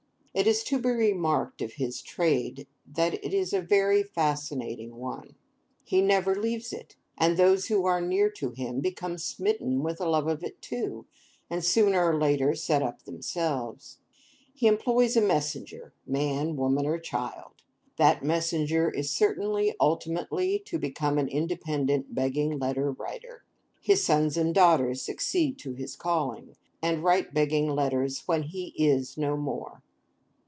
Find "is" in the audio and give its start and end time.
0.47-0.63, 3.33-3.51, 18.89-19.09, 28.77-29.17